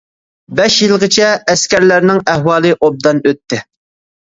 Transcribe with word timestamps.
بەش 0.59 0.77
يىلغىچە 0.83 1.27
ئەسكەرلەرنىڭ 1.51 2.23
ئەھۋالى 2.33 2.75
ئوبدان 2.81 3.23
ئۆتتى. 3.31 3.65